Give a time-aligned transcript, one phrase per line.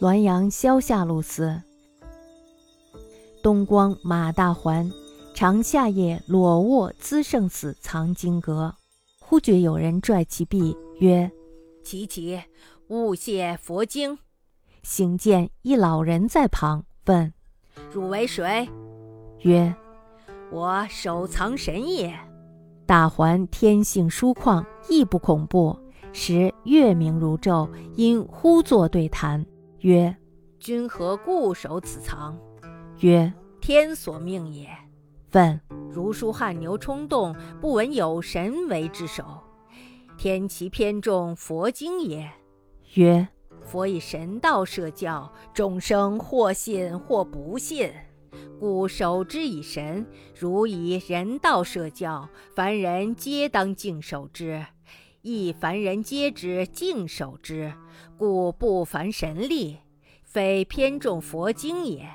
[0.00, 1.60] 滦阳萧夏路司。
[3.42, 4.88] 东光马大环，
[5.34, 8.72] 长夏夜裸卧资圣寺藏经阁，
[9.18, 11.28] 忽觉有人拽其臂，曰
[11.82, 12.40] ：“琪琪，
[12.86, 14.16] 勿谢佛经。”
[14.84, 17.32] 行见一老人在旁，问
[17.92, 18.68] ：“汝为谁？”
[19.42, 19.74] 曰
[20.52, 22.16] ：“我守藏神也。”
[22.86, 25.76] 大环天性疏旷，亦不恐怖，
[26.12, 29.44] 时月明如昼，因呼作对谈，
[29.80, 30.16] 曰
[30.58, 32.36] ：“君何故守此藏？”
[32.98, 34.68] 曰：“天所命也。”
[35.32, 39.24] 问：“如书汗牛充栋，不闻有神为之首，
[40.16, 42.28] 天其偏重佛经也。”
[42.94, 43.28] 曰
[43.62, 47.92] ：“佛以神道设教，众生或信或不信，
[48.58, 50.04] 故守之以神。
[50.34, 54.64] 如以人道设教，凡人皆当敬守之，
[55.28, 57.74] 亦凡人皆知敬守之，
[58.16, 59.76] 故不凡神力，
[60.22, 62.08] 非偏重佛经也。”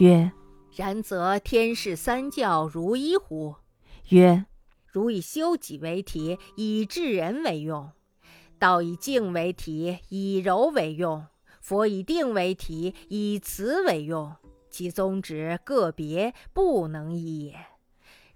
[0.00, 0.32] 曰
[0.74, 3.54] ：“然则天士三教如一乎？”
[4.10, 4.46] 曰
[4.90, 7.92] ：“如以修己为体，以治人为用；
[8.58, 11.26] 道以静为体，以柔为用；
[11.60, 14.34] 佛以定为体，以慈为用。
[14.68, 17.54] 其宗旨个别，不能一也。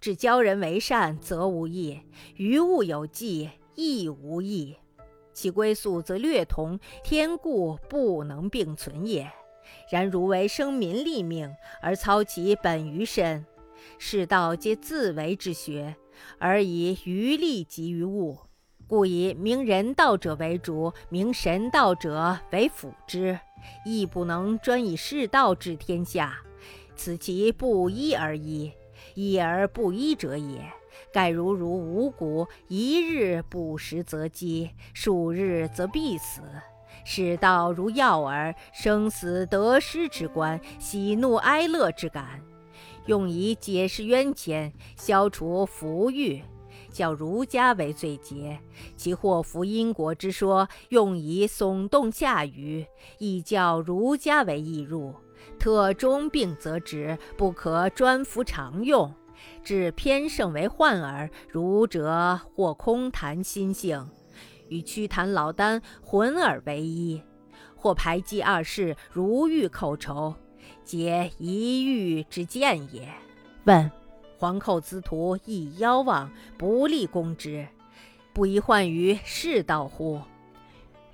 [0.00, 2.02] 至教人为善，则无益；
[2.36, 4.76] 于物有忌，亦无益。
[5.32, 9.30] 其归宿则略同，天故不能并存也。”
[9.90, 13.46] 然如为生民立命，而操其本于身，
[13.98, 15.96] 世道皆自为之学，
[16.38, 18.38] 而以余力及于物，
[18.86, 23.38] 故以明人道者为主，明神道者为辅之，
[23.86, 26.38] 亦不能专以世道治天下。
[26.94, 28.72] 此其不一而一，
[29.14, 30.60] 一而不一者也。
[31.12, 36.42] 盖如如五谷，一日不食则饥，数日则必死。
[37.04, 42.40] 使道如药饵，生死得失之关，喜怒哀乐之感，
[43.06, 46.40] 用以解释冤愆，消除福欲，
[46.92, 48.60] 教儒家为最节。
[48.96, 52.86] 其祸福因果之说，用以耸动下愚，
[53.18, 55.14] 亦教儒家为易入。
[55.58, 59.12] 特中病则止，不可专服常用。
[59.62, 64.08] 至偏盛为患耳，儒者或空谈心性。
[64.68, 67.22] 与曲坛老丹混而为一，
[67.76, 70.34] 或排挤二世，如欲寇仇，
[70.82, 73.06] 皆一欲之见也。
[73.64, 73.90] 问：
[74.38, 77.66] 皇寇之徒亦妖妄，不利攻之，
[78.32, 80.20] 不宜患于世道乎？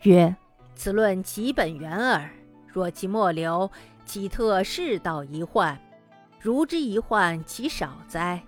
[0.02, 0.36] 曰：
[0.76, 2.30] 此论其本源耳。
[2.66, 3.68] 若其末流，
[4.04, 5.76] 岂特世道一患？
[6.40, 8.42] 如之一患，其少哉？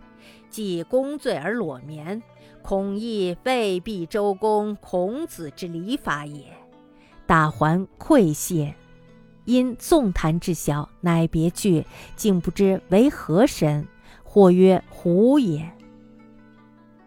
[0.49, 2.23] 既公罪而裸眠。
[2.63, 6.45] 恐亦未必周公、孔子之礼法也。
[7.27, 8.75] 大还愧谢，
[9.47, 11.87] 因纵谈至小，乃别去，
[12.17, 13.87] 竟不知为何神。
[14.23, 15.69] 或曰虎也。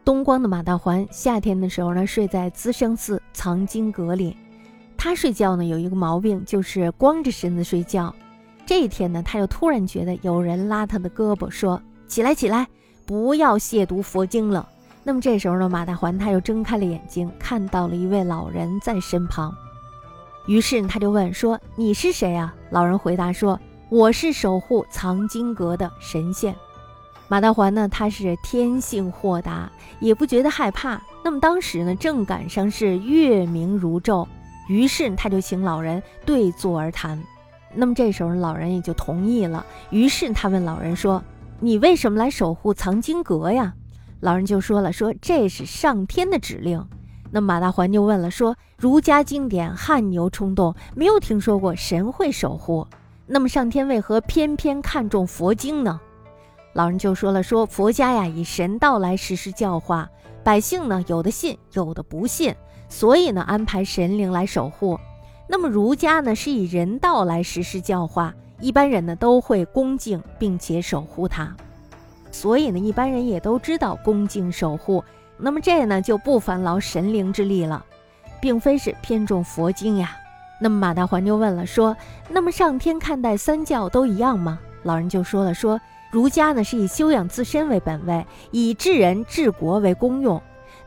[0.04, 4.36] 东光的马大环夏天的时候呢，睡在资生寺藏经阁里。
[4.98, 8.14] 他睡觉呢有一个毛病，就是光着身子睡觉。
[8.66, 12.68] 这一天呢，他又突然觉得有人拉他的胳膊，说：“起来，起来，
[13.06, 14.68] 不要亵渎佛经了。”
[15.04, 19.54] 那么这时候呢，马大环他又睁开了眼睛，看到了一位老人在身旁，
[20.48, 23.60] 于是他就问说：“你是谁啊？”老人回答说
[23.92, 26.56] ：“我是守护藏经阁的神仙。”
[27.28, 29.70] 马大环呢，他是天性豁达，
[30.00, 31.02] 也不觉得害怕。
[31.22, 34.26] 那么当时呢，正赶上是月明如昼，
[34.70, 37.22] 于是他就请老人对坐而谈。
[37.76, 39.66] 那么这时候老人也就同意了。
[39.90, 41.24] 于是他问老人说
[41.60, 43.74] ：“你为什么来守护藏经阁呀？”
[44.22, 46.88] 老人就说了：“说这是上天的指令。”
[47.32, 52.88] 那马大环就问了：“说儒家经典汗牛充栋，没有听说过神会守护，
[53.26, 56.00] 那么上天为何偏偏看重佛经呢？”
[56.74, 60.10] 老人就说了：“说佛家呀，以神道来实施教化，
[60.44, 62.56] 百姓呢有的信，有的不信，
[62.88, 65.00] 所以呢安排神灵来守护。
[65.48, 71.56] 那么儒家呢是以人道来实施教化，一般人呢都会恭敬并且守护它。”
[72.32, 75.04] 所以呢，一般人也都知道恭敬守护，
[75.38, 77.86] 那么这呢就不烦劳神灵之力了，
[78.42, 80.18] 并非是偏重佛经呀。
[80.60, 81.96] 那么马大环就问了，说
[82.30, 85.80] ：“那么上天看待三教都一样吗？”老人就说了，说
[86.10, 90.40] 儒家呢是以修养自身为本位，以治人治国为功用；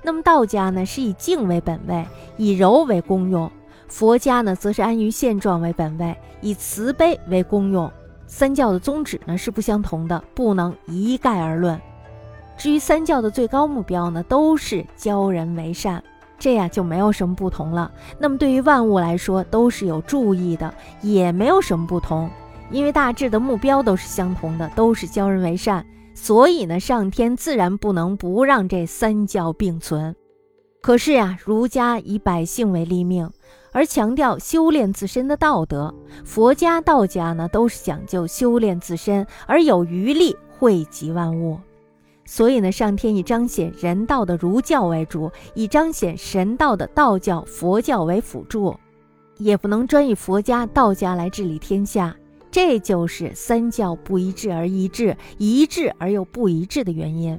[0.02, 2.04] 那么道家呢是以静为本位，
[2.36, 3.48] 以柔为功用；
[3.88, 7.90] 佛家呢则是安于现状为本位，以慈悲为功用。
[8.26, 11.80] 三教的宗旨呢是不相同的，不能一概而论。
[12.56, 16.02] 至于三教的最高目标呢，都是教人为善。
[16.38, 17.90] 这呀就没有什么不同了。
[18.18, 22.28] 那么对于万物来说都是有注意的，也没有什么不同，
[22.70, 25.86] 因为大致的目标都是相同的，都是教人为善。
[26.14, 30.14] 所以呢，上天自然不能不让这三教并存。
[30.82, 33.30] 可是呀，儒家以百姓为立命，
[33.76, 35.92] 而强调修炼自身的道德；
[36.24, 41.60] 佛家、道家呢，都是讲究修炼自身，而有余力惠及万物。
[42.24, 48.74] 所以呢，上天以彰显人道的儒教为主，以彰显神道的道教、佛教为辅助，
[49.36, 52.16] 也不能专以佛家、道家来治理天下。
[52.50, 57.38] 这就是三教不一致而一致，一致而又不一致的原因。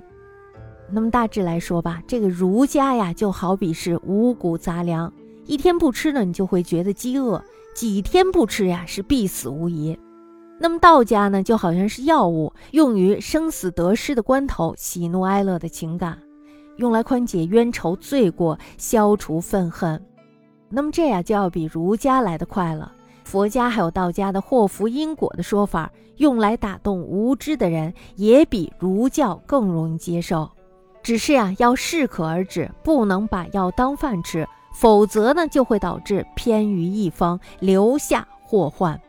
[0.91, 5.11] 那么大致来说吧，这个儒家呀，就好比是五谷杂粮，
[5.47, 7.41] 一天不吃呢，你就会觉得饥饿；
[7.73, 9.97] 几天不吃呀，是必死无疑。
[10.59, 16.19] 那么道家呢，就好像是药物，用于生死得失的关头，喜怒哀乐的情感，
[16.75, 20.03] 用来宽解冤仇罪过，消除愤恨。
[20.67, 22.91] 那么这呀，就要比儒家来得快了。
[23.23, 30.49] 佛家还有道家的祸福因果的说法，用来打动无知的人，也比儒教更容易接受。
[31.03, 34.45] 只是呀，要适可而止，不能把药当饭吃，
[34.79, 39.01] 否则呢，就会导致偏于一方，留下祸患。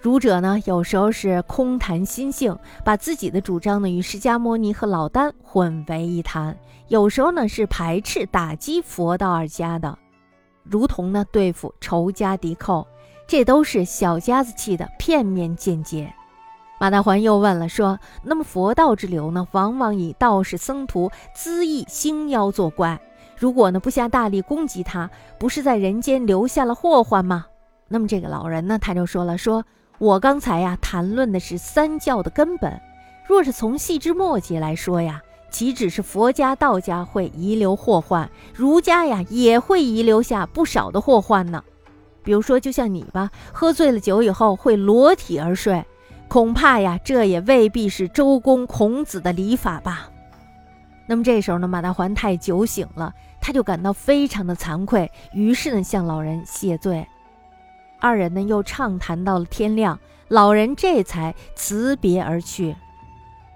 [0.00, 6.54] 儒者呢，有时候是空谈心性，把自己的主张呢与释迦牟尼和老聃混为一谈；
[6.86, 9.98] 有时候呢是排斥打击佛道二家的，
[10.62, 12.86] 如同呢对付仇家敌寇，
[13.26, 16.14] 这都是小家子气的片面见解。
[16.78, 23.00] 马大环又问了，说：“那么佛道之流呢，往往以道士僧徒恣意兴妖作怪，
[23.36, 27.46] 如果呢不下大力攻击他，不是在人间留下了祸患吗？”
[27.88, 29.64] 那么这个老人呢，他就说了：“说
[29.98, 32.80] 我刚才呀谈论的是三教的根本，
[33.28, 41.62] 若是从细枝末节来说呀，岂只是佛家、道家会遗留祸患，儒家呀也会遗留下不少的祸患呢。
[42.22, 45.84] 比如说，就像你吧，喝醉了酒以后会裸体而睡。”
[46.26, 50.08] 恐怕呀，这也未必是周公孔子的礼法吧。
[51.06, 57.06] 那么这时候呢，马大环太酒醒了，他就感到非常的惭愧，于是呢向老人谢罪。
[58.00, 59.98] 二人呢又畅谈到了天亮，
[60.28, 62.74] 老人这才辞别而去。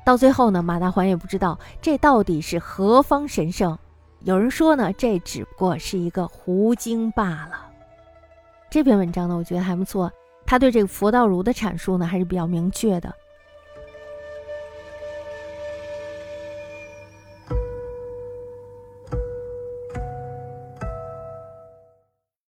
[0.05, 3.79] 到最后呢，马大环也不知道这到底是何方神圣。
[4.21, 7.67] 有人说呢，这只不过是一个狐精罢了。
[8.71, 10.11] 这篇文章呢，我觉得还不错。
[10.47, 13.12] 他对这个佛道儒的阐述呢，还是比较明确的。